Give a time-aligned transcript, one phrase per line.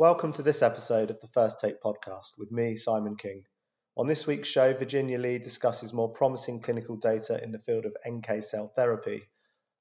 [0.00, 3.44] Welcome to this episode of the First Take podcast with me, Simon King.
[3.98, 7.94] On this week's show, Virginia Li discusses more promising clinical data in the field of
[8.10, 9.24] NK cell therapy.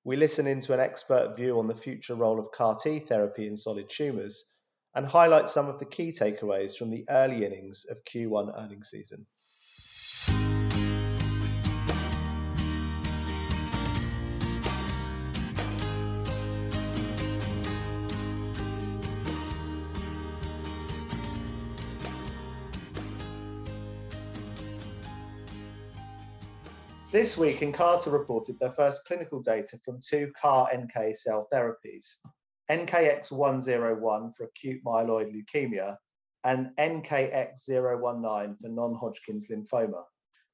[0.04, 3.56] We listen into an expert view on the future role of CAR T therapy in
[3.56, 4.44] solid tumours
[4.94, 9.26] and highlight some of the key takeaways from the early innings of Q1 earnings season.
[27.12, 32.20] This week, Nkarta reported their first clinical data from two CAR NK cell therapies,
[32.70, 35.98] NKX101 for acute myeloid leukemia
[36.44, 40.04] and NKX019 for non-Hodgkin's lymphoma.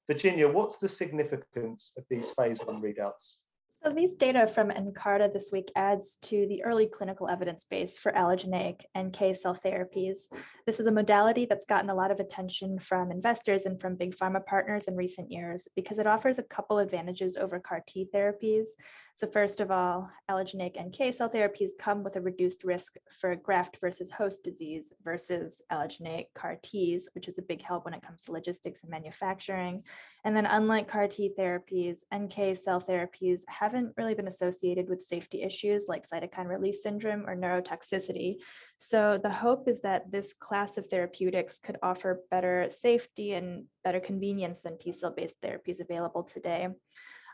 [0.08, 3.40] Virginia, what's the significance of these phase one readouts?
[3.86, 8.12] So these data from Nkarta this week adds to the early clinical evidence base for
[8.14, 10.22] allogeneic NK cell therapies.
[10.66, 14.16] This is a modality that's gotten a lot of attention from investors and from big
[14.16, 18.70] pharma partners in recent years because it offers a couple advantages over CAR T therapies.
[19.18, 23.78] So first of all, allogeneic NK cell therapies come with a reduced risk for graft
[23.80, 28.24] versus host disease versus allogeneic CAR Ts, which is a big help when it comes
[28.24, 29.84] to logistics and manufacturing.
[30.26, 35.44] And then unlike CAR T therapies, NK cell therapies haven't really been associated with safety
[35.44, 38.40] issues like cytokine release syndrome or neurotoxicity.
[38.80, 44.02] So the hope is that this class of therapeutics could offer better safety and better
[44.02, 46.68] convenience than T cell based therapies available today.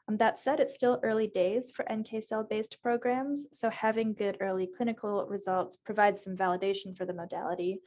[0.07, 4.37] Um, that said, it's still early days for NK cell based programs, so having good
[4.41, 7.79] early clinical results provides some validation for the modality.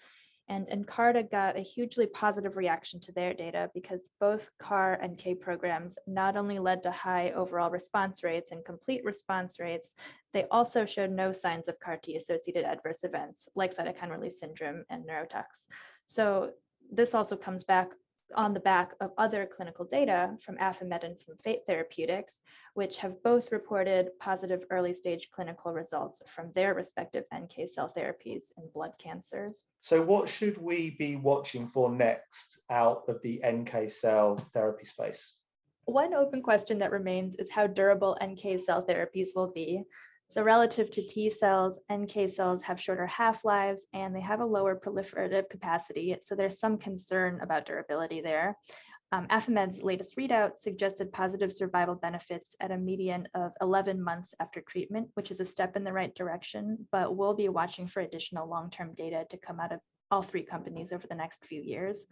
[0.48, 5.98] And Nkarta got a hugely positive reaction to their data because both CAR NK programs
[6.06, 9.94] not only led to high overall response rates and complete response rates,
[10.34, 14.84] they also showed no signs of CAR T associated adverse events like cytokine release syndrome
[14.90, 15.44] and neurotox.
[16.06, 16.50] So
[16.92, 17.88] this also comes back
[18.36, 22.40] on the back of other clinical data from Affimed and from Fate Therapeutics,
[22.74, 28.52] which have both reported positive early stage clinical results from their respective NK cell therapies
[28.56, 29.64] in blood cancers.
[29.80, 35.38] So, what should we be watching for next out of the NK cell therapy space?
[35.86, 39.84] One open question that remains is how durable NK cell therapies will be.
[40.28, 44.74] So relative to T cells, NK cells have shorter half-lives and they have a lower
[44.74, 46.16] proliferative capacity.
[46.20, 48.56] So there's some concern about durability there.
[49.12, 54.60] Um, Affimed's latest readout suggested positive survival benefits at a median of 11 months after
[54.60, 58.48] treatment, which is a step in the right direction, but we'll be watching for additional
[58.48, 59.78] long-term data to come out of
[60.10, 62.06] all three companies over the next few years.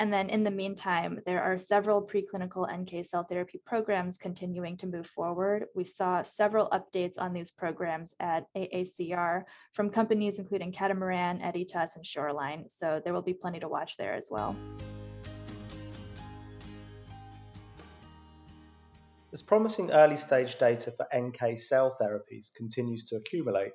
[0.00, 4.88] And then in the meantime, there are several preclinical NK cell therapy programs continuing to
[4.88, 5.66] move forward.
[5.76, 12.04] We saw several updates on these programs at AACR from companies including Catamaran, Editas, and
[12.04, 12.68] Shoreline.
[12.68, 14.56] So there will be plenty to watch there as well.
[19.32, 23.72] As promising early stage data for NK cell therapies continues to accumulate,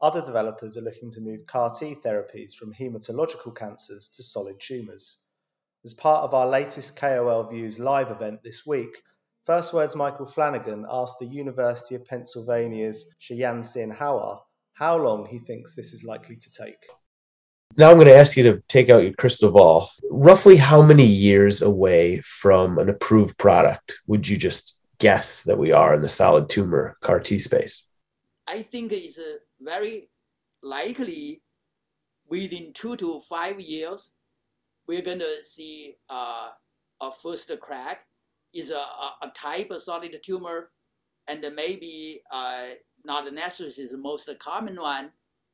[0.00, 5.25] other developers are looking to move CAR T therapies from hematological cancers to solid tumours.
[5.84, 9.02] As part of our latest KOL Views live event this week,
[9.48, 14.40] FirstWord's Michael Flanagan asked the University of Pennsylvania's Xianxin Hua
[14.72, 16.78] how long he thinks this is likely to take.
[17.76, 19.88] Now I'm going to ask you to take out your crystal ball.
[20.10, 25.72] Roughly how many years away from an approved product would you just guess that we
[25.72, 27.86] are in the solid tumor CAR T space?
[28.48, 30.08] I think it's uh, very
[30.62, 31.42] likely
[32.28, 34.12] within two to five years
[34.86, 36.50] we're going to see uh,
[37.00, 38.06] a first crack
[38.54, 38.74] is a,
[39.22, 40.70] a, type of solid tumor,
[41.28, 42.66] and maybe uh,
[43.04, 45.10] not necessarily the most common one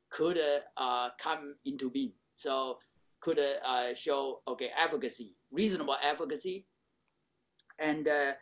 [0.09, 0.39] could
[0.77, 2.13] uh, come into being.
[2.35, 2.77] So
[3.19, 6.65] could uh, show okay efficacy, reasonable efficacy,
[7.79, 8.33] and uh,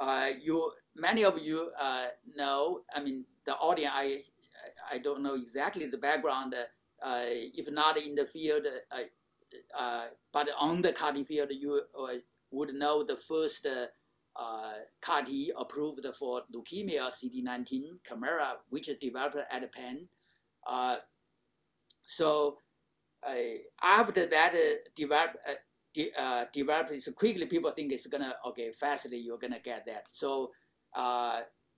[0.00, 1.70] uh, you many of you
[2.36, 2.80] know.
[2.94, 3.92] I mean, the audience.
[3.94, 4.22] I
[4.90, 6.54] I don't know exactly the background.
[7.04, 8.98] if not in the field, uh,
[10.32, 12.14] but on the T field, you uh,
[12.50, 19.36] would know the first uh, CAR T approved for leukemia CD19 Kymriah, which is developed
[19.50, 20.08] at Penn.
[20.66, 20.96] Uh,
[22.06, 22.58] so
[23.26, 23.34] uh,
[23.82, 25.36] after that uh, develop,
[25.94, 26.12] de
[26.52, 30.06] developed so quickly, people think it's gonna okay fastly you're gonna get that.
[30.10, 30.50] So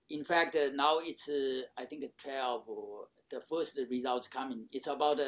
[0.09, 1.29] in fact, now it's
[1.77, 2.63] I think 12.
[3.31, 4.67] the first results coming.
[4.71, 5.19] It's about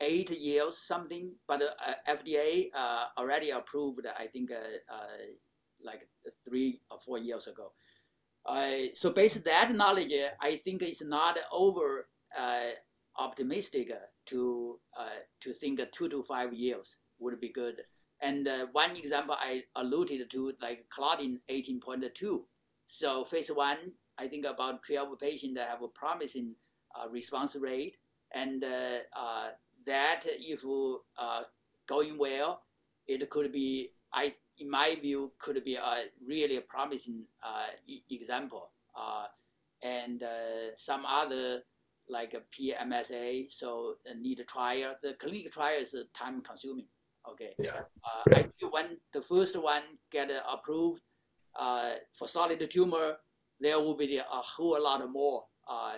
[0.00, 4.96] eight years something, but uh, FDA uh, already approved, I think, uh,
[5.82, 6.08] like
[6.48, 7.72] three or four years ago.
[8.94, 12.08] so based on that knowledge, I think it's not over
[13.16, 13.92] optimistic
[14.26, 14.78] to
[15.40, 17.82] to think two to five years would be good.
[18.20, 22.40] And uh, one example I alluded to, like Claudin 18.2.
[22.86, 23.78] So phase one,
[24.18, 26.54] I think about 12 patients that have a promising
[26.98, 27.96] uh, response rate.
[28.34, 29.48] And uh, uh
[29.86, 30.64] that if
[31.18, 31.42] uh,
[31.88, 32.62] going well,
[33.06, 38.70] it could be, I in my view, could be a really promising uh, e- example.
[39.82, 40.24] and
[40.74, 41.62] some other
[42.08, 44.96] like a PMSA, so need a trial.
[45.02, 46.86] The clinical trial is time consuming.
[47.30, 47.54] Okay.
[47.58, 47.80] Yeah.
[48.04, 51.02] Uh, I think when the first one get approved
[51.58, 53.16] uh, for solid tumor,
[53.60, 55.96] there will be a whole lot more uh,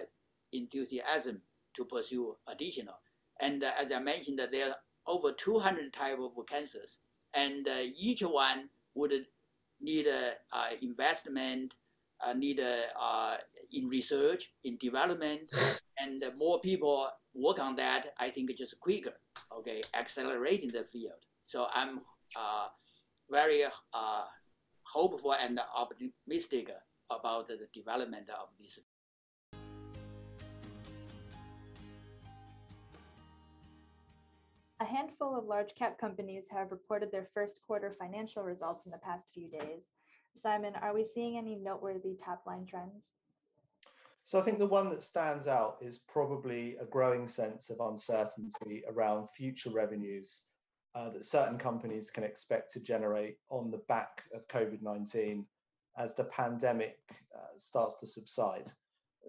[0.52, 1.40] enthusiasm
[1.74, 2.94] to pursue additional.
[3.40, 4.76] And uh, as I mentioned, there are
[5.06, 6.98] over 200 type of cancers,
[7.34, 9.12] and uh, each one would
[9.80, 10.32] need a,
[10.82, 11.74] investment,
[12.24, 13.38] uh, need a,
[13.72, 15.42] in research, in development,
[15.98, 18.12] and more people work on that.
[18.18, 19.14] I think just quicker
[19.58, 21.20] okay, accelerating the field.
[21.44, 22.00] So I'm
[22.36, 22.68] uh,
[23.30, 24.24] very uh,
[24.82, 26.70] hopeful and optimistic
[27.10, 28.78] about the development of this.
[34.90, 39.26] Handful of large cap companies have reported their first quarter financial results in the past
[39.32, 39.84] few days.
[40.36, 43.06] Simon, are we seeing any noteworthy top line trends?
[44.24, 48.84] So I think the one that stands out is probably a growing sense of uncertainty
[48.88, 50.42] around future revenues
[50.94, 55.46] uh, that certain companies can expect to generate on the back of COVID 19
[55.96, 56.98] as the pandemic
[57.34, 58.68] uh, starts to subside.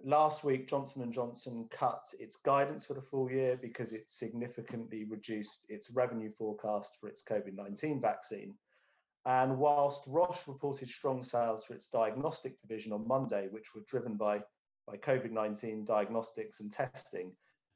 [0.03, 5.03] Last week, Johnson & Johnson cut its guidance for the full year because it significantly
[5.03, 8.55] reduced its revenue forecast for its COVID-19 vaccine.
[9.25, 14.15] And whilst Roche reported strong sales for its diagnostic division on Monday, which were driven
[14.15, 14.41] by
[14.88, 17.31] by COVID 19 diagnostics and testing,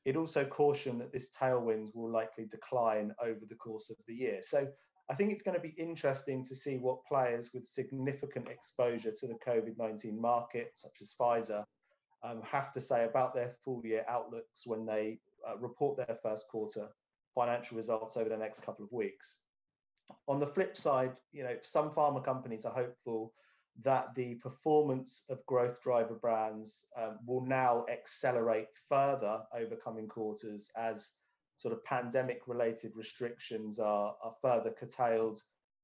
[0.05, 4.39] it also cautioned that this tailwind will likely decline over the course of the year.
[4.41, 4.67] So
[5.09, 9.27] I think it's going to be interesting to see what players with significant exposure to
[9.27, 11.63] the COVID 19 market, such as Pfizer,
[12.25, 16.47] um, have to say about their full year outlooks when they uh, report their first
[16.49, 16.87] quarter
[17.35, 19.39] financial results over the next couple of weeks.
[20.27, 23.33] On the flip side, you know, some pharma companies are hopeful
[23.83, 30.69] that the performance of growth driver brands um, will now accelerate further over coming quarters
[30.77, 31.11] as
[31.57, 35.41] sort of pandemic related restrictions are, are further curtailed.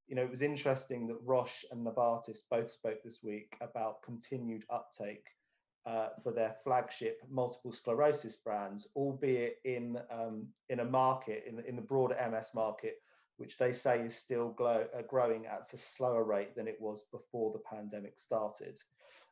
[0.07, 4.63] You know, it was interesting that Roche and Novartis both spoke this week about continued
[4.69, 5.25] uptake
[5.85, 11.67] uh, for their flagship multiple sclerosis brands, albeit in um, in a market in the,
[11.67, 12.97] in the broader MS market
[13.41, 17.05] which they say is still glow, uh, growing at a slower rate than it was
[17.11, 18.79] before the pandemic started.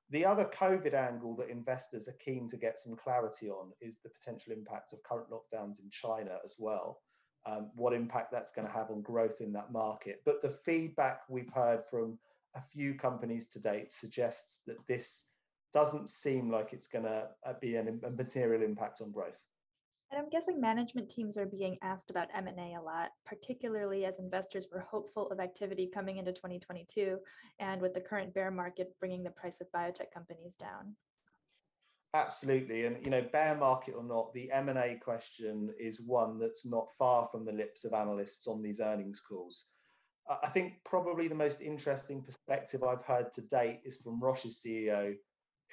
[0.10, 4.10] The other COVID angle that investors are keen to get some clarity on is the
[4.10, 7.02] potential impact of current lockdowns in China as well.
[7.46, 10.24] Um, what impact that's going to have on growth in that market.
[10.26, 12.18] But the feedback we've heard from
[12.56, 15.28] a few companies to date suggests that this
[15.74, 19.44] doesn't seem like it's going to uh, be an, a material impact on growth.
[20.12, 24.68] And I'm guessing management teams are being asked about M&A a lot, particularly as investors
[24.72, 27.20] were hopeful of activity coming into 2022
[27.60, 30.96] and with the current bear market bringing the price of biotech companies down.
[32.16, 36.40] Absolutely, and you know, bear market or not, the M and A question is one
[36.40, 39.66] that's not far from the lips of analysts on these earnings calls.
[40.44, 45.16] I think probably the most interesting perspective I've heard to date is from Roche's CEO,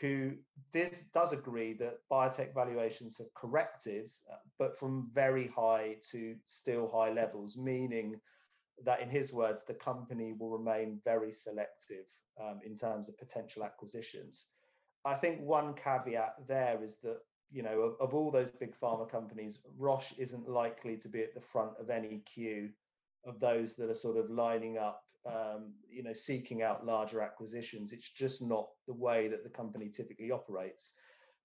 [0.01, 0.33] who
[0.73, 7.11] does, agree that biotech valuations have corrected, uh, but from very high to still high
[7.11, 8.21] levels, meaning
[8.85, 12.07] that, in his words, the company will remain very selective
[12.39, 14.47] um, in terms of potential acquisitions.
[15.07, 19.09] I think one caveat there is that, you know, of, of all those big pharma
[19.09, 22.69] companies, Roche isn't likely to be at the front of any queue
[23.25, 27.93] of those that are sort of lining up um, you know, seeking out larger acquisitions.
[27.93, 30.95] It's just not the way that the company typically operates.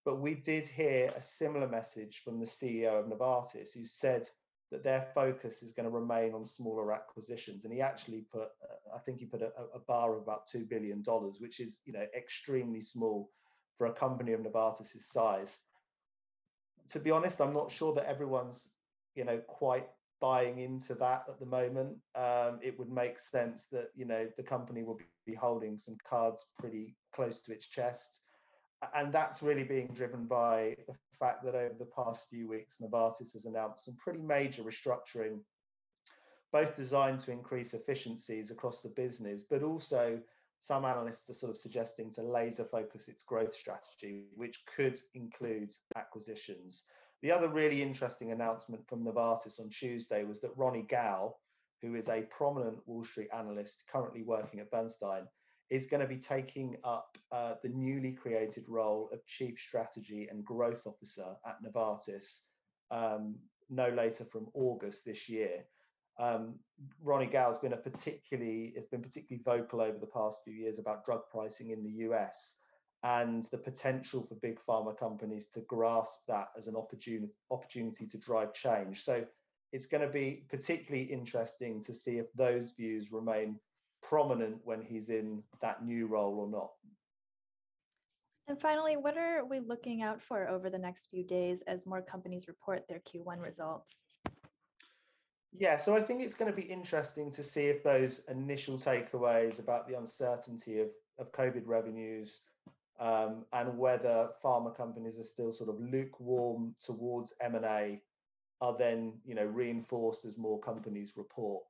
[0.04, 4.28] But we did hear a similar message from the CEO of Novartis, who said
[4.72, 7.66] that their focus is going to remain on smaller acquisitions.
[7.66, 10.66] And he actually put, uh, I think he put a, a, bar of about two
[10.66, 13.30] billion dollars, which is, you know, extremely small
[13.78, 15.60] for a company of Novartis's size.
[16.90, 18.70] To be honest, I'm not sure that everyone's,
[19.14, 19.88] you know, quite
[20.22, 21.98] buying into that at the moment.
[22.16, 26.46] Um, it would make sense that you know the company will be holding some cards
[26.60, 28.22] pretty close to its chest,
[28.96, 33.34] and that's really being driven by the fact that over the past few weeks, Novartis
[33.34, 35.40] has announced some pretty major restructuring,
[36.52, 40.22] both designed to increase efficiencies across the business, but also
[40.60, 45.74] some analysts are sort of suggesting to laser focus its growth strategy, which could include
[45.96, 46.84] acquisitions.
[47.22, 51.40] The other really interesting announcement from Novartis on Tuesday was that Ronny Gal,
[51.82, 55.28] who is a prominent Wall Street analyst currently working at Bernstein,
[55.70, 60.44] is going to be taking up uh, the newly created role of Chief Strategy and
[60.44, 62.42] Growth Officer at Novartis
[62.90, 63.36] um,
[63.70, 65.64] no later from August this year.
[66.20, 66.60] Um,
[67.02, 71.06] Ronny Gal's been a particularly has been particularly vocal over the past few years about
[71.06, 72.58] drug pricing in the US
[73.04, 78.18] and the potential for big pharma companies to grasp that as an opportunity opportunity to
[78.18, 79.02] drive change.
[79.02, 79.26] So
[79.72, 83.60] it's going to be particularly interesting to see if those views remain
[84.04, 86.72] prominent when he's in that new role or not.
[88.48, 92.02] And finally, what are we looking out for over the next few days as more
[92.02, 94.02] companies report their Q1 results?
[95.54, 99.60] Yeah, so I think it's going to be interesting to see if those initial takeaways
[99.60, 100.90] about the uncertainty of,
[101.20, 102.42] of COVID revenues
[103.02, 108.00] um, and whether pharma companies are still sort of lukewarm towards M&A
[108.62, 111.64] are then, you know, reinforced as more companies report.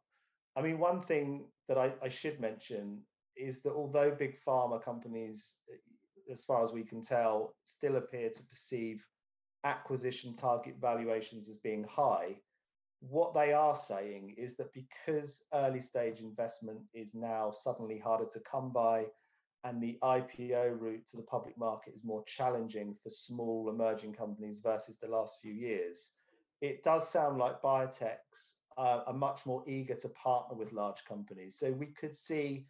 [0.58, 3.00] I mean, one thing that I, I should mention
[3.38, 5.56] is that although big pharma companies,
[6.30, 9.08] as far as we can tell, still appear to perceive
[9.64, 12.36] acquisition target valuations as being high,
[13.00, 18.40] what they are saying is that because early stage investment is now suddenly harder to
[18.42, 19.06] come by
[19.63, 24.60] and the IPO route to the public market is more challenging for small emerging companies
[24.60, 26.13] versus the last few years,
[26.62, 31.58] it does sound like biotechs uh, are much more eager to partner with large companies.
[31.58, 32.65] So we could see,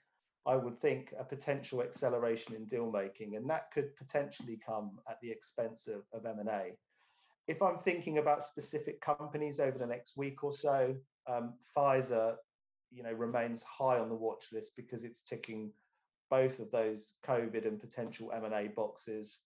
[0.45, 5.19] I would think, a potential acceleration in deal making, and that could potentially come at
[5.21, 6.73] the expense of, of M&A.
[7.47, 10.95] If I'm thinking about specific companies over the next week or so,
[11.27, 12.35] um, Pfizer,
[12.91, 15.71] you know, remains high on the watch list because it's ticking
[16.31, 19.41] both of those COVID and potential M&A boxes.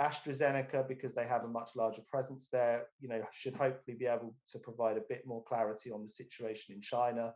[0.00, 4.34] AstraZeneca, because they have a much larger presence there, you know, should hopefully be able
[4.48, 7.32] to provide a bit more clarity on the situation in China.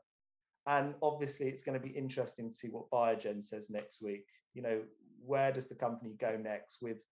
[0.66, 4.26] And obviously, it's going to be interesting to see what Biogen says next week.
[4.54, 4.82] You know,
[5.24, 7.04] where does the company go next with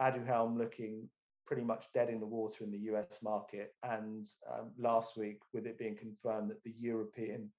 [0.00, 1.08] Aduhelm looking
[1.46, 3.74] pretty much dead in the water in the US market?
[3.82, 7.50] And um, last week, with it being confirmed that the European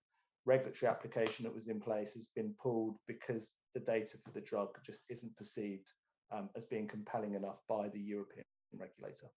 [0.45, 4.69] regulatory application that was in place has been pulled because the data for the drug
[4.83, 5.91] just isn't perceived
[6.31, 9.27] um, as being compelling enough by the European regulator.